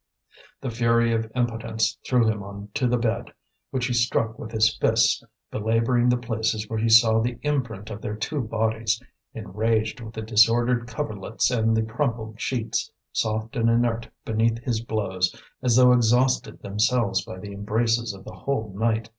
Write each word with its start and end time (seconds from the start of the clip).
The 0.61 0.71
fury 0.71 1.13
of 1.13 1.31
impotence 1.35 1.99
threw 2.07 2.27
him 2.27 2.41
on 2.41 2.69
to 2.73 2.87
the 2.87 2.97
bed, 2.97 3.33
which 3.69 3.85
he 3.85 3.93
struck 3.93 4.39
with 4.39 4.51
his 4.51 4.75
fists, 4.77 5.23
belabouring 5.51 6.09
the 6.09 6.17
places 6.17 6.67
where 6.67 6.79
he 6.79 6.89
saw 6.89 7.19
the 7.19 7.37
imprint 7.43 7.91
of 7.91 8.01
their 8.01 8.15
two 8.15 8.41
bodies, 8.41 8.99
enraged 9.35 10.01
with 10.01 10.15
the 10.15 10.23
disordered 10.23 10.87
coverlets 10.87 11.51
and 11.51 11.77
the 11.77 11.83
crumpled 11.83 12.41
sheets, 12.41 12.91
soft 13.11 13.55
and 13.55 13.69
inert 13.69 14.09
beneath 14.25 14.57
his 14.63 14.83
blows, 14.83 15.35
as 15.61 15.75
though 15.75 15.91
exhausted 15.93 16.63
themselves 16.63 17.23
by 17.23 17.37
the 17.37 17.53
embraces 17.53 18.11
of 18.11 18.23
the 18.23 18.31
whole 18.33 18.73
night. 18.75 19.07